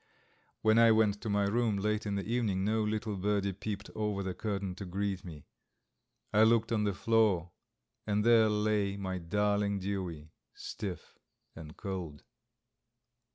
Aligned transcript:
When 0.63 0.79
I 0.79 0.89
went 0.91 1.21
to 1.21 1.29
my 1.29 1.43
room 1.45 1.77
late 1.77 2.07
in 2.07 2.15
the 2.15 2.23
evening 2.25 2.65
no 2.65 2.81
little 2.83 3.15
birdie 3.15 3.53
peeped 3.53 3.91
over 3.93 4.23
the 4.23 4.33
curtain 4.33 4.73
to 4.77 4.85
greet 4.85 5.23
me. 5.23 5.45
I 6.33 6.41
looked 6.41 6.71
on 6.71 6.85
the 6.85 6.93
floor, 6.95 7.51
and 8.07 8.23
there 8.25 8.49
lay 8.49 8.97
my 8.97 9.19
darling 9.19 9.77
Dewey, 9.77 10.31
stiff 10.55 11.19
and 11.55 11.77
cold. 11.77 12.23